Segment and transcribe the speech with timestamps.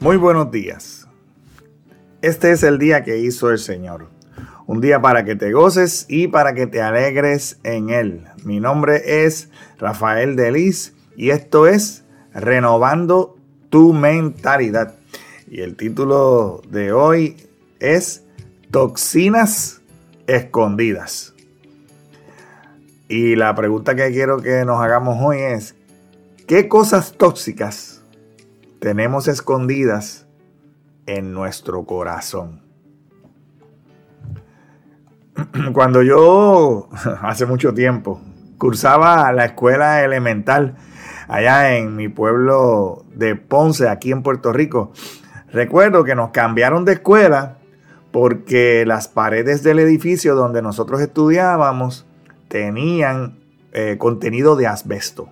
[0.00, 1.08] Muy buenos días.
[2.22, 4.08] Este es el día que hizo el Señor.
[4.68, 8.24] Un día para que te goces y para que te alegres en Él.
[8.44, 13.36] Mi nombre es Rafael Delis y esto es Renovando
[13.70, 14.94] tu mentalidad.
[15.50, 17.36] Y el título de hoy
[17.80, 18.22] es
[18.70, 19.80] Toxinas
[20.28, 21.34] escondidas.
[23.08, 25.74] Y la pregunta que quiero que nos hagamos hoy es,
[26.46, 27.97] ¿qué cosas tóxicas
[28.80, 30.26] tenemos escondidas
[31.06, 32.62] en nuestro corazón.
[35.72, 36.88] Cuando yo,
[37.22, 38.20] hace mucho tiempo,
[38.58, 40.76] cursaba la escuela elemental
[41.28, 44.92] allá en mi pueblo de Ponce, aquí en Puerto Rico,
[45.52, 47.58] recuerdo que nos cambiaron de escuela
[48.10, 52.06] porque las paredes del edificio donde nosotros estudiábamos
[52.48, 53.38] tenían
[53.72, 55.28] eh, contenido de asbesto.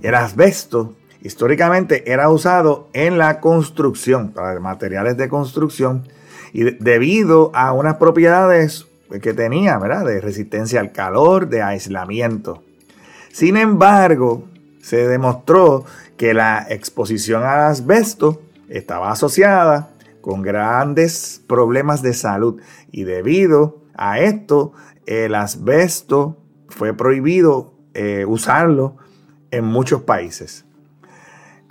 [0.00, 6.08] El asbesto históricamente era usado en la construcción, para materiales de construcción,
[6.52, 8.86] y debido a unas propiedades
[9.22, 10.04] que tenía, ¿verdad?
[10.06, 12.62] De resistencia al calor, de aislamiento.
[13.32, 14.44] Sin embargo,
[14.80, 15.84] se demostró
[16.16, 22.60] que la exposición al asbesto estaba asociada con grandes problemas de salud
[22.90, 24.72] y debido a esto
[25.06, 26.36] el asbesto
[26.68, 28.96] fue prohibido eh, usarlo
[29.50, 30.64] en muchos países.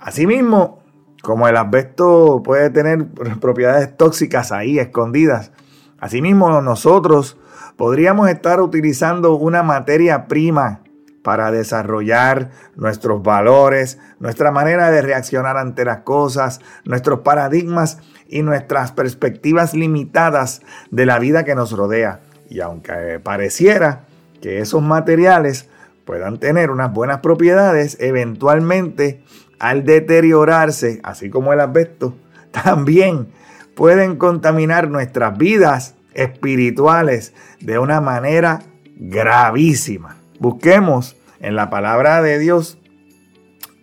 [0.00, 0.82] Asimismo,
[1.22, 3.06] como el asbesto puede tener
[3.40, 5.52] propiedades tóxicas ahí escondidas,
[5.98, 7.36] asimismo nosotros
[7.76, 10.80] podríamos estar utilizando una materia prima
[11.22, 18.92] para desarrollar nuestros valores, nuestra manera de reaccionar ante las cosas, nuestros paradigmas y nuestras
[18.92, 22.20] perspectivas limitadas de la vida que nos rodea.
[22.48, 24.06] Y aunque pareciera
[24.40, 25.68] que esos materiales
[26.06, 29.22] puedan tener unas buenas propiedades, eventualmente
[29.60, 32.16] al deteriorarse, así como el asbesto,
[32.50, 33.28] también
[33.76, 38.62] pueden contaminar nuestras vidas espirituales de una manera
[38.96, 40.16] gravísima.
[40.40, 42.78] Busquemos en la palabra de Dios,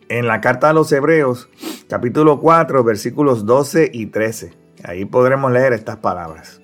[0.10, 1.50] en la carta a los Hebreos,
[1.88, 4.54] capítulo 4, versículos 12 y 13.
[4.84, 6.62] Ahí podremos leer estas palabras.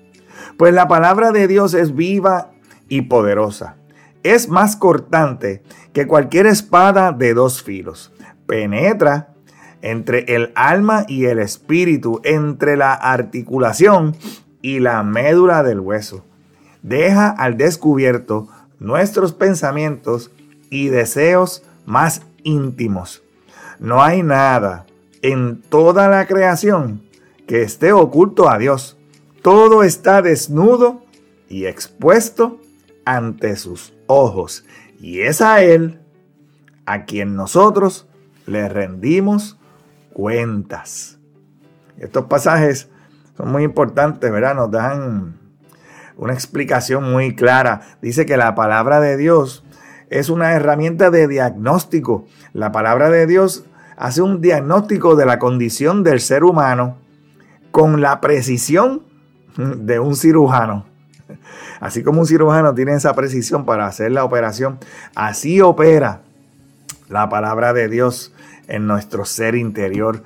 [0.56, 2.50] Pues la palabra de Dios es viva
[2.88, 3.76] y poderosa.
[4.22, 8.13] Es más cortante que cualquier espada de dos filos
[8.46, 9.34] penetra
[9.82, 14.16] entre el alma y el espíritu, entre la articulación
[14.62, 16.24] y la médula del hueso.
[16.82, 20.30] Deja al descubierto nuestros pensamientos
[20.70, 23.22] y deseos más íntimos.
[23.78, 24.86] No hay nada
[25.20, 27.02] en toda la creación
[27.46, 28.96] que esté oculto a Dios.
[29.42, 31.02] Todo está desnudo
[31.48, 32.58] y expuesto
[33.04, 34.64] ante sus ojos.
[34.98, 36.00] Y es a Él
[36.86, 38.06] a quien nosotros
[38.46, 39.58] le rendimos
[40.12, 41.18] cuentas.
[41.98, 42.88] Estos pasajes
[43.36, 44.54] son muy importantes, ¿verdad?
[44.54, 45.38] Nos dan
[46.16, 47.82] una explicación muy clara.
[48.00, 49.64] Dice que la palabra de Dios
[50.10, 52.26] es una herramienta de diagnóstico.
[52.52, 53.64] La palabra de Dios
[53.96, 56.98] hace un diagnóstico de la condición del ser humano
[57.70, 59.02] con la precisión
[59.56, 60.86] de un cirujano.
[61.80, 64.78] Así como un cirujano tiene esa precisión para hacer la operación,
[65.14, 66.22] así opera
[67.08, 68.33] la palabra de Dios
[68.68, 70.22] en nuestro ser interior.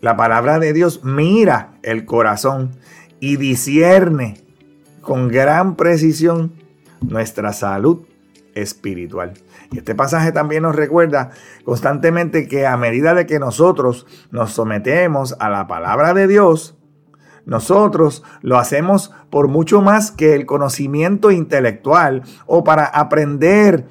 [0.00, 2.72] La palabra de Dios mira el corazón
[3.20, 4.42] y discierne
[5.00, 6.52] con gran precisión
[7.00, 8.06] nuestra salud
[8.54, 9.34] espiritual.
[9.70, 11.30] Y este pasaje también nos recuerda
[11.64, 16.76] constantemente que a medida de que nosotros nos sometemos a la palabra de Dios,
[17.44, 23.86] nosotros lo hacemos por mucho más que el conocimiento intelectual o para aprender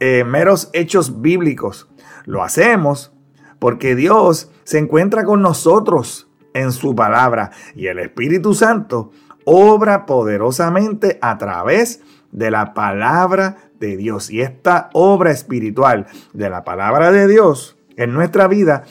[0.00, 1.88] eh, meros hechos bíblicos.
[2.24, 3.12] Lo hacemos
[3.58, 9.12] porque Dios se encuentra con nosotros en su palabra y el Espíritu Santo
[9.44, 12.02] obra poderosamente a través
[12.32, 14.30] de la palabra de Dios.
[14.30, 18.84] Y esta obra espiritual de la palabra de Dios en nuestra vida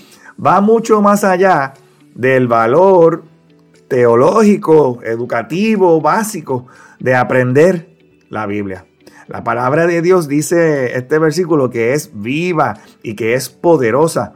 [0.43, 1.73] va mucho más allá
[2.15, 3.23] del valor
[3.87, 6.65] teológico, educativo, básico
[6.99, 7.95] de aprender
[8.29, 8.86] la Biblia.
[9.27, 14.35] La palabra de Dios dice este versículo que es viva y que es poderosa.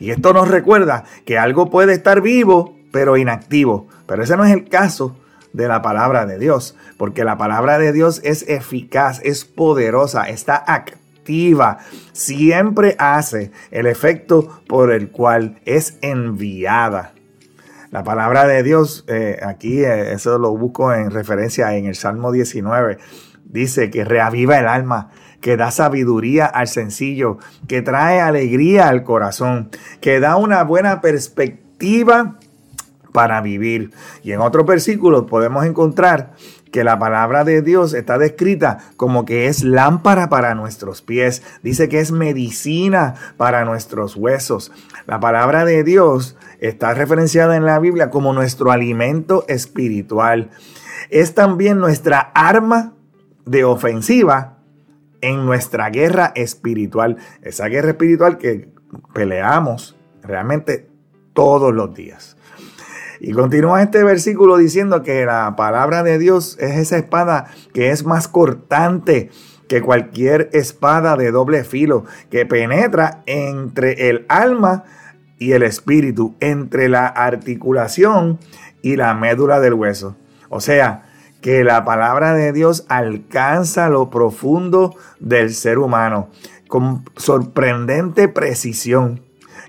[0.00, 3.88] Y esto nos recuerda que algo puede estar vivo pero inactivo.
[4.06, 5.16] Pero ese no es el caso
[5.52, 10.62] de la palabra de Dios, porque la palabra de Dios es eficaz, es poderosa, está
[10.66, 11.78] activa,
[12.12, 17.14] siempre hace el efecto por el cual es enviada.
[17.90, 22.32] La palabra de Dios, eh, aquí eh, eso lo busco en referencia en el Salmo
[22.32, 22.98] 19,
[23.54, 25.10] Dice que reaviva el alma,
[25.40, 29.70] que da sabiduría al sencillo, que trae alegría al corazón,
[30.00, 32.34] que da una buena perspectiva
[33.12, 33.92] para vivir.
[34.24, 36.32] Y en otros versículos podemos encontrar
[36.72, 41.44] que la palabra de Dios está descrita como que es lámpara para nuestros pies.
[41.62, 44.72] Dice que es medicina para nuestros huesos.
[45.06, 50.50] La palabra de Dios está referenciada en la Biblia como nuestro alimento espiritual.
[51.08, 52.93] Es también nuestra arma
[53.46, 54.58] de ofensiva
[55.20, 57.16] en nuestra guerra espiritual.
[57.42, 58.68] Esa guerra espiritual que
[59.12, 60.88] peleamos realmente
[61.32, 62.36] todos los días.
[63.20, 68.04] Y continúa este versículo diciendo que la palabra de Dios es esa espada que es
[68.04, 69.30] más cortante
[69.68, 74.84] que cualquier espada de doble filo, que penetra entre el alma
[75.38, 78.38] y el espíritu, entre la articulación
[78.82, 80.16] y la médula del hueso.
[80.50, 81.13] O sea,
[81.44, 86.30] que la palabra de Dios alcanza lo profundo del ser humano
[86.68, 89.20] con sorprendente precisión.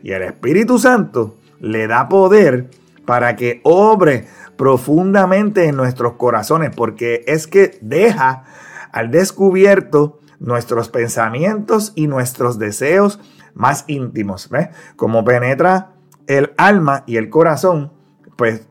[0.02, 2.70] Y el Espíritu Santo le da poder
[3.04, 4.26] para que obre
[4.56, 8.46] profundamente en nuestros corazones, porque es que deja
[8.94, 13.20] al descubierto nuestros pensamientos y nuestros deseos
[13.54, 14.48] más íntimos.
[14.48, 14.70] ¿ves?
[14.96, 15.92] Como penetra
[16.28, 17.92] el alma y el corazón,
[18.38, 18.66] pues,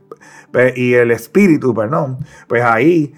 [0.76, 2.18] y el espíritu, perdón,
[2.48, 3.14] pues ahí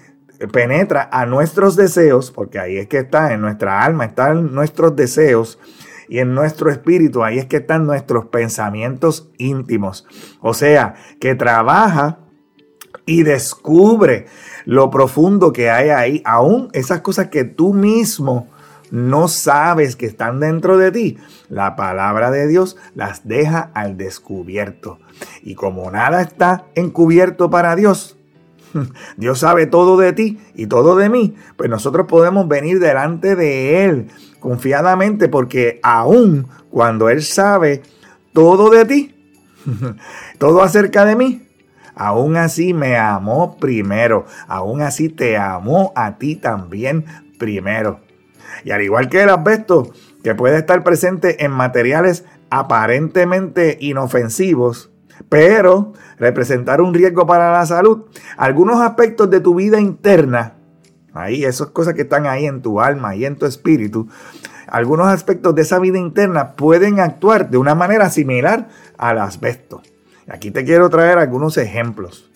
[0.51, 5.59] penetra a nuestros deseos, porque ahí es que está en nuestra alma, están nuestros deseos
[6.07, 10.05] y en nuestro espíritu, ahí es que están nuestros pensamientos íntimos.
[10.41, 12.19] O sea, que trabaja
[13.05, 14.25] y descubre
[14.65, 18.49] lo profundo que hay ahí, aún esas cosas que tú mismo
[18.91, 21.17] no sabes que están dentro de ti,
[21.49, 24.99] la palabra de Dios las deja al descubierto.
[25.43, 28.17] Y como nada está encubierto para Dios,
[29.17, 33.85] Dios sabe todo de ti y todo de mí, pues nosotros podemos venir delante de
[33.85, 34.07] Él
[34.39, 37.81] confiadamente porque aún cuando Él sabe
[38.33, 39.15] todo de ti,
[40.37, 41.47] todo acerca de mí,
[41.95, 47.05] aún así me amó primero, aún así te amó a ti también
[47.39, 48.06] primero.
[48.63, 49.91] Y al igual que el asbesto,
[50.23, 54.91] que puede estar presente en materiales aparentemente inofensivos,
[55.29, 58.05] pero representar un riesgo para la salud,
[58.37, 60.57] algunos aspectos de tu vida interna
[61.17, 64.07] Ahí, esas cosas que están ahí en tu alma y en tu espíritu,
[64.67, 69.81] algunos aspectos de esa vida interna pueden actuar de una manera similar al asbesto.
[70.29, 72.29] Aquí te quiero traer algunos ejemplos.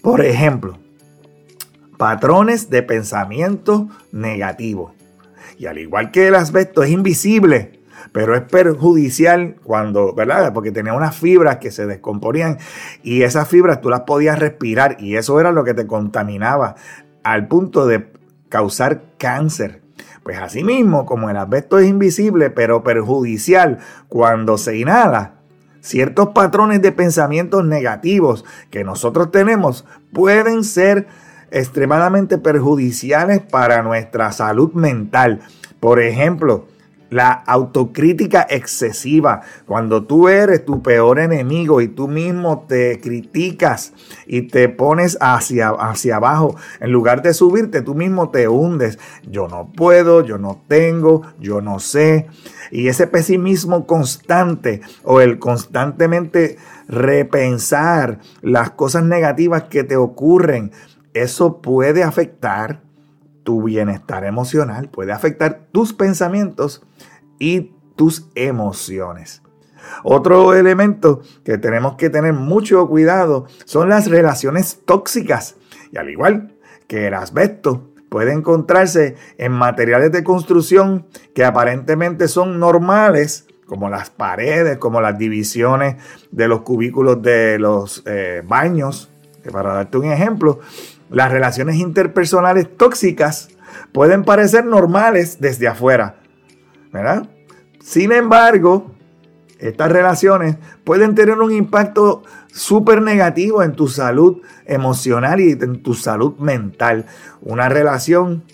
[0.00, 0.78] Por ejemplo,
[1.96, 4.94] patrones de pensamiento negativo.
[5.58, 7.82] Y al igual que el asbesto es invisible,
[8.12, 10.52] pero es perjudicial cuando, ¿verdad?
[10.52, 12.58] Porque tenía unas fibras que se descomponían
[13.02, 16.74] y esas fibras tú las podías respirar y eso era lo que te contaminaba
[17.22, 18.12] al punto de
[18.48, 19.82] causar cáncer.
[20.22, 23.78] Pues asimismo, como el asbesto es invisible pero perjudicial
[24.08, 25.34] cuando se inhala,
[25.80, 31.06] ciertos patrones de pensamientos negativos que nosotros tenemos pueden ser
[31.52, 35.40] extremadamente perjudiciales para nuestra salud mental.
[35.78, 36.66] Por ejemplo,
[37.12, 43.92] la autocrítica excesiva, cuando tú eres tu peor enemigo y tú mismo te criticas
[44.26, 48.98] y te pones hacia, hacia abajo, en lugar de subirte, tú mismo te hundes.
[49.28, 52.28] Yo no puedo, yo no tengo, yo no sé.
[52.70, 56.56] Y ese pesimismo constante o el constantemente
[56.88, 60.72] repensar las cosas negativas que te ocurren,
[61.14, 62.82] eso puede afectar
[63.44, 66.84] tu bienestar emocional, puede afectar tus pensamientos
[67.38, 69.42] y tus emociones.
[70.04, 75.56] Otro elemento que tenemos que tener mucho cuidado son las relaciones tóxicas.
[75.90, 76.54] Y al igual
[76.86, 84.10] que el asbesto, puede encontrarse en materiales de construcción que aparentemente son normales, como las
[84.10, 85.96] paredes, como las divisiones
[86.30, 89.08] de los cubículos de los eh, baños.
[89.50, 90.60] Para darte un ejemplo,
[91.12, 93.48] las relaciones interpersonales tóxicas
[93.92, 96.16] pueden parecer normales desde afuera,
[96.92, 97.28] ¿verdad?
[97.80, 98.90] Sin embargo,
[99.58, 105.94] estas relaciones pueden tener un impacto súper negativo en tu salud emocional y en tu
[105.94, 107.06] salud mental.
[107.40, 108.44] Una relación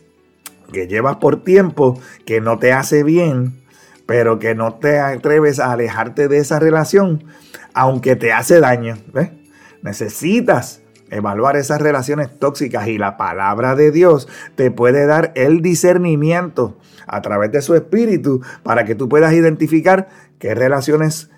[0.72, 3.62] que llevas por tiempo, que no te hace bien,
[4.06, 7.24] pero que no te atreves a alejarte de esa relación,
[7.72, 8.98] aunque te hace daño.
[9.82, 16.76] Necesitas evaluar esas relaciones tóxicas y la palabra de Dios te puede dar el discernimiento
[17.06, 21.30] a través de su espíritu para que tú puedas identificar qué relaciones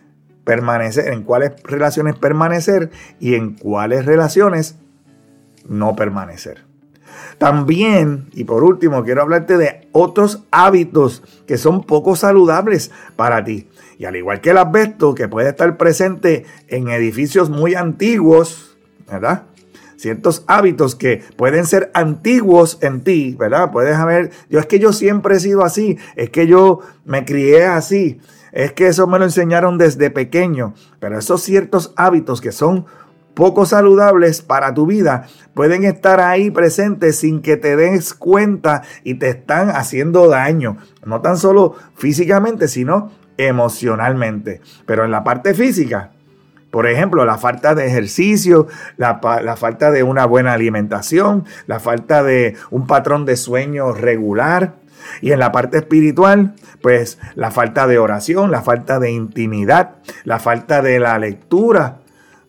[0.45, 4.77] permanecer, en cuáles relaciones permanecer y en cuáles relaciones
[5.69, 6.65] no permanecer.
[7.39, 13.69] También, y por último, quiero hablarte de otros hábitos que son poco saludables para ti.
[13.99, 18.77] Y al igual que el asbesto, que puede estar presente en edificios muy antiguos,
[19.11, 19.45] ¿verdad?
[20.01, 23.71] Ciertos hábitos que pueden ser antiguos en ti, ¿verdad?
[23.71, 27.67] Puedes haber, yo es que yo siempre he sido así, es que yo me crié
[27.67, 28.19] así,
[28.51, 32.87] es que eso me lo enseñaron desde pequeño, pero esos ciertos hábitos que son
[33.35, 39.17] poco saludables para tu vida pueden estar ahí presentes sin que te des cuenta y
[39.17, 44.63] te están haciendo daño, no tan solo físicamente, sino emocionalmente.
[44.87, 46.13] Pero en la parte física,
[46.71, 49.21] por ejemplo, la falta de ejercicio, la,
[49.57, 54.75] falta de una buena alimentación, la falta de un patrón de sueño regular.
[55.21, 60.39] Y en la parte espiritual, pues la falta de oración, la falta de intimidad, la
[60.39, 62.01] falta de la lectura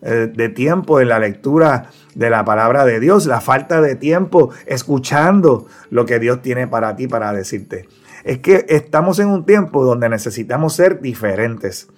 [0.02, 4.50] eh, de tiempo en la lectura de la palabra de Dios, la falta de tiempo
[4.66, 7.88] escuchando lo que Dios tiene para ti, para decirte.
[8.24, 11.88] Es que estamos en un tiempo donde necesitamos ser diferentes.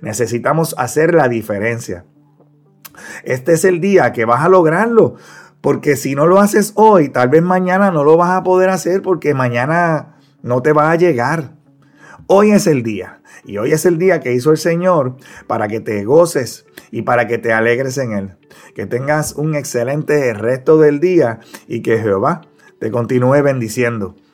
[0.00, 2.04] Necesitamos hacer la diferencia.
[3.24, 5.16] Este es el día que vas a lograrlo.
[5.60, 9.00] Porque si no lo haces hoy, tal vez mañana no lo vas a poder hacer
[9.00, 11.54] porque mañana no te va a llegar.
[12.26, 13.22] Hoy es el día.
[13.44, 17.26] Y hoy es el día que hizo el Señor para que te goces y para
[17.26, 18.36] que te alegres en Él.
[18.74, 22.42] Que tengas un excelente resto del día y que Jehová
[22.78, 24.16] te continúe bendiciendo.